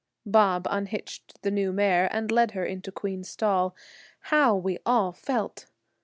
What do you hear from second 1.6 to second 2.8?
mare and led her